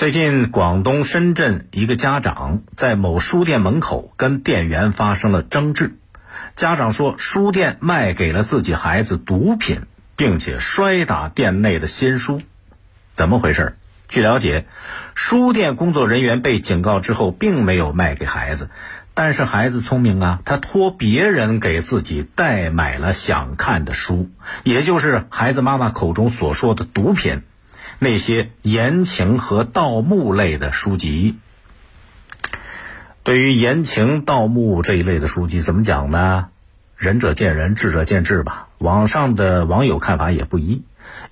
[0.00, 5.98] 最近，广东深圳一个家长在某书店门口跟店员发生了争执。
[6.54, 9.82] 家长说，书店卖给了自己孩子毒品，
[10.16, 12.40] 并且摔打店内的新书。
[13.12, 13.76] 怎么回事？
[14.08, 14.64] 据了解，
[15.14, 18.70] 书店工作人员被警告之后，并没有卖给孩子，
[19.12, 24.30] 但是孩子聪明啊，他托别人给自己代买了想看的书，
[24.64, 27.42] 也就是孩子妈妈口中所说的毒品。
[28.02, 31.36] 那些言情和盗墓类的书籍，
[33.22, 36.48] 对于言情、盗墓这一类的书籍，怎么讲呢？
[36.96, 38.68] 仁者见仁，智者见智吧。
[38.78, 40.82] 网上的网友看法也不一，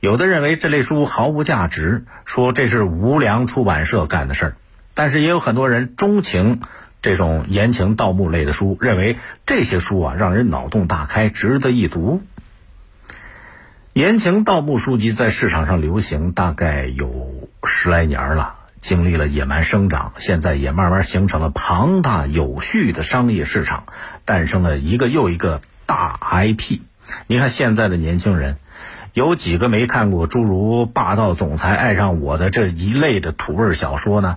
[0.00, 4.52] 有的认为这类书毫无价值，说这是无良出版社干的事儿；
[4.92, 6.60] 但是也有很多人钟情
[7.00, 12.22] 这种言情、盗墓类的书，认为这些书啊让人脑洞大开，值得一读。
[13.98, 23.86] 言情盗墓书籍在市场上流行大概有十来年了，经历了野蛮生长，现在也慢慢形成了庞大有序的商业市场，
[24.24, 26.78] 诞生了一个又一个大 IP。
[27.26, 28.58] 你看现在的年轻人，
[29.14, 34.36] 有几个没看过诸如《霸道总裁爱上我》的这一类的土味小说呢？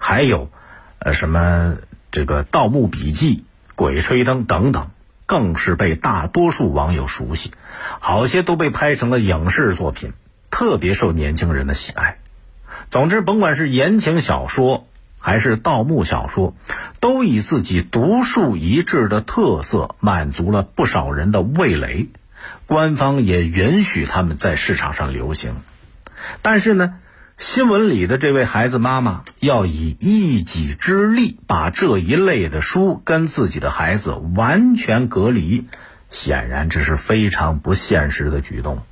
[0.00, 0.50] 还有，
[0.98, 1.76] 呃，什么
[2.10, 3.36] 这个《盗墓笔记》
[3.76, 4.90] 《鬼吹灯》等等。
[5.26, 7.50] 更是被大多数网友熟悉，
[8.00, 10.12] 好些都被拍成了影视作品，
[10.50, 12.18] 特别受年轻人的喜爱。
[12.90, 14.86] 总之，甭管是言情小说
[15.18, 16.54] 还是盗墓小说，
[17.00, 22.08] 都以自己独树一帜的特色满足了不少人的味蕾。
[22.66, 25.56] 官方也允许他们在市场上流行，
[26.42, 26.98] 但是呢？
[27.36, 35.66] 新闻里的这位孩子妈妈要以一己之力把这一类的书跟自己的孩子完全隔离，
[36.08, 38.82] 显然这是非常不现实的举动。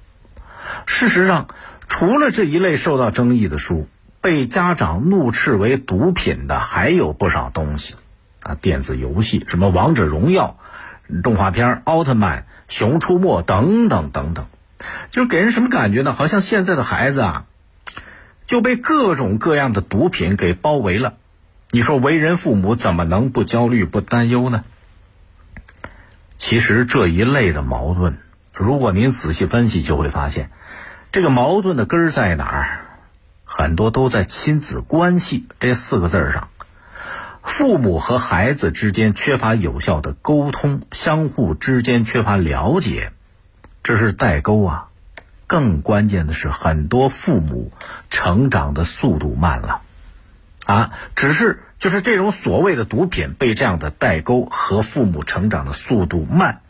[0.84, 1.48] 事实上，
[1.88, 3.88] 除了这一类受到争议的书，
[4.20, 7.94] 被家长怒斥为毒品的还有不少东西
[8.42, 10.58] 啊，电子游戏，什么王者荣耀、
[11.22, 14.48] 动画片、奥特曼、熊出没等等等等，
[15.10, 16.12] 就是给人什么感觉呢？
[16.12, 17.46] 好像现在的孩子啊。
[18.46, 21.14] 就被各种各样的毒品给包围了，
[21.70, 24.64] 你说为人父母怎么能不焦虑不担忧呢？
[26.36, 28.18] 其实这一类的矛盾，
[28.52, 30.50] 如果您仔细分析，就会发现，
[31.10, 32.80] 这个矛盾的根儿在哪儿？
[33.44, 36.48] 很多都在亲子关系这四个字儿上，
[37.42, 43.12] 父母和孩子之间缺乏有效的沟通，相互之间缺乏了解，
[43.82, 44.88] 这是代沟啊。
[45.46, 47.72] 更关键的是，很多父母
[48.10, 49.82] 成长的速度慢了，
[50.64, 56.62] 啊，只是就是这种所谓的毒品被这样的代沟和父母成长的速度慢，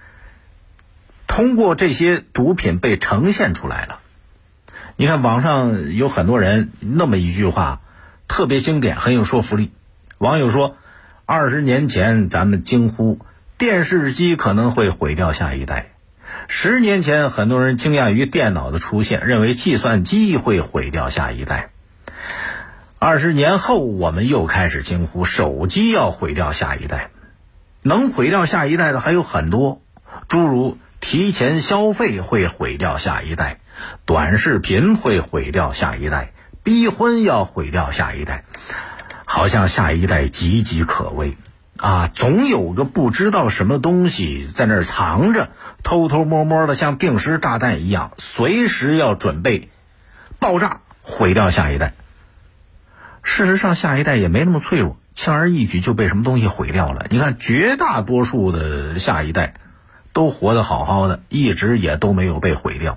[1.26, 4.00] 通过这些毒品被呈现出来了。
[4.96, 7.80] 你看网上有很多人那么一句话，
[8.28, 9.72] 特别经典，很有说服力。
[10.18, 10.76] 网友说
[11.26, 13.18] ：“二十年前咱们惊呼
[13.58, 15.90] 电视机可能会毁掉下一代。”
[16.48, 21.70] 十年前，很多人惊讶于电脑的出现，认为计算机会毁掉下一代。
[22.98, 27.10] 二十年后，我们又开始惊呼手机要毁掉下一代。
[27.82, 29.82] 能毁掉下一代的还有很多，
[30.28, 33.60] 诸如提前消费会毁掉下一代，
[34.06, 38.44] 短视频会毁掉下一代，逼婚要毁掉下一代，
[39.26, 41.36] 好像下一代岌岌可危。
[41.84, 45.50] 啊，总有个不知道什么东西在那儿藏着，
[45.82, 49.68] 偷偷摸摸的，像定时炸弹一样，随时要准备
[50.38, 51.92] 爆炸，毁掉下一代。
[53.22, 57.04] 事实上，下一代也没那么脆弱，轻而易举就被什么东西毁掉了。
[57.10, 59.52] 你看，绝大多数的下一代
[60.14, 62.96] 都活得好好的，一直也都没有被毁掉。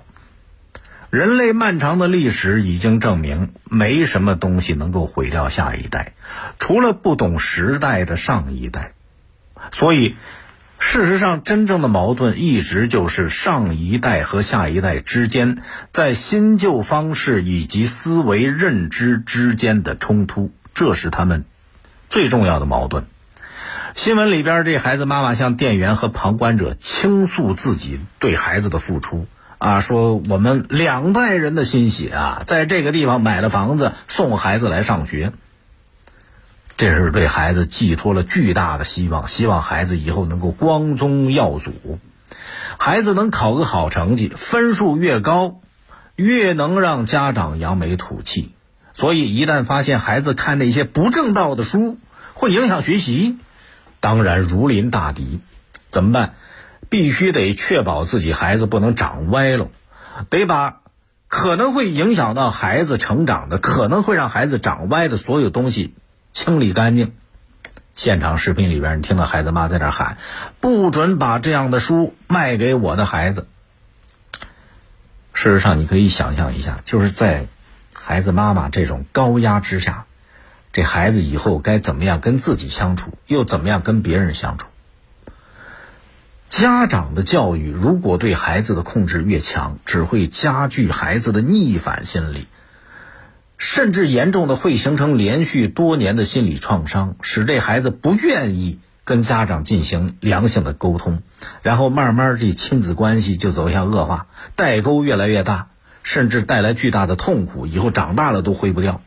[1.10, 6.12] 人类漫长的历史已经证明，没什么东西能够毁掉下一代，
[6.58, 8.92] 除了不懂时代的上一代。
[9.72, 10.16] 所以，
[10.78, 21.46] 事实上，真正的矛盾一直就是上一代和下一代之间在新旧方式以及思维认知之间的冲突，这是他们
[22.10, 23.06] 最重要的矛盾。
[23.94, 29.26] 新闻里边，这孩子妈妈向店员和旁观者倾诉自己对孩子的付出。
[29.58, 35.32] 啊，说我们两代人的心血啊，在这个地方买了房子，送孩子来上学，
[36.76, 41.98] 这是对孩子寄托了巨大的希望，希望孩子以后能够光宗耀祖，
[42.78, 45.60] 孩子能考个好成绩，分数越高，
[46.14, 48.54] 越能让家长扬眉吐气。
[48.92, 51.98] 所以，一旦发现孩子看那些不正道的书
[52.34, 53.38] 会影响学习，
[53.98, 55.40] 当然如临大敌，
[55.90, 56.34] 怎么办？
[56.88, 59.68] 必须得确保自己孩子不能长歪了，
[60.30, 60.80] 得把
[61.26, 65.94] 可能会影响到孩子成长的，可能会让孩子长歪的所有东西
[66.32, 67.12] 清理干净。
[67.94, 70.18] 现场视频里边，你听到孩子妈在那喊
[70.60, 73.48] ：“不准把这样的书卖给我的孩子。”
[75.34, 77.48] 事实上，你可以想象一下，就是在
[77.92, 80.06] 孩子妈妈这种高压之下，
[80.72, 84.68] 这孩子以后该怎么样跟自己相处，又怎么样跟别人相处？
[86.48, 92.46] 家长的教育如果对孩子的控制越强，只会加剧孩子的逆反心理。
[93.58, 101.22] 甚至严重的会形成连续多年的心理创伤，使这孩子不愿意跟家长进行良性的沟通，
[101.62, 105.70] 然后慢慢这亲子关系就走向恶化，代沟越来越大，
[106.04, 109.00] 甚至带来巨大的痛苦，以后长大了都挥不掉。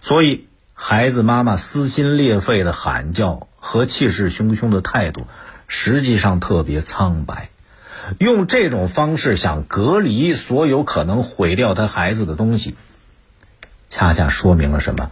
[0.00, 5.26] 所以，孩子妈妈撕心裂肺的喊叫和气势汹汹的态度，
[5.68, 7.50] 实际上特别苍白，
[8.18, 12.74] 用这种方式想隔离所有可能毁掉他孩子的东西。
[13.86, 15.10] 恰恰说明了什么？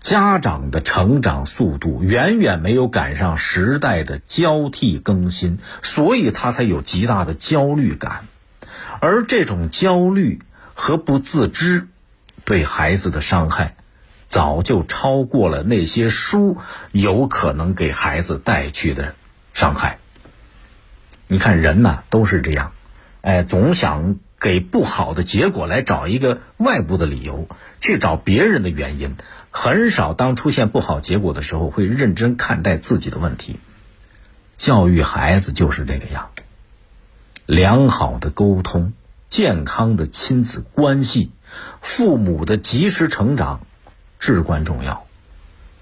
[0.00, 8.26] 家长的成长速度远远没有赶上时代的交替更新，所以他才有极大的焦虑感。
[9.00, 10.40] 而这种焦虑
[10.74, 11.88] 和不自知，
[12.44, 13.76] 对孩子的伤害，
[14.28, 16.56] 早就超过了那些书
[16.92, 19.14] 有可能给孩子带去的
[19.58, 19.98] 伤害。
[21.26, 22.72] 你看，人呐都是这样，
[23.22, 24.16] 哎，总想。
[24.40, 27.48] 给不好的结果来找一个外部的理由，
[27.80, 29.16] 去找别人的原因，
[29.50, 33.58] 很少当出现不好结果的时候会认真看待自己的问题。
[34.56, 36.30] 教育孩子就是这个样，
[37.46, 38.92] 良好的沟通，
[39.26, 41.32] 健康的亲子关系，
[41.80, 43.66] 父母的及时成长
[44.20, 45.04] 至关重要。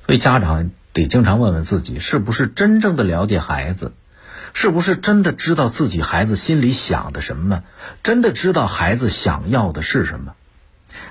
[0.07, 3.93] 所以家长得经常问问自己，是不是真正的了解孩子。
[4.53, 7.63] 是不是真的知道自己孩子心里想的什么？
[8.03, 10.33] 真的知道孩子想要的是什么？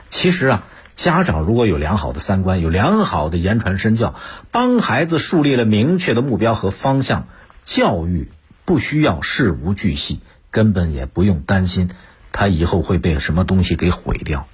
[0.10, 0.64] 其实啊，
[0.96, 4.16] 家长如果有良好的三观，有良好的言传身教，
[4.50, 7.28] 帮孩子树立了明确的目标和方向，
[7.64, 8.32] 教育
[8.64, 11.92] 不需要事无巨细，根本也不用担心
[12.32, 14.48] 他以后会被什么东西给毁掉。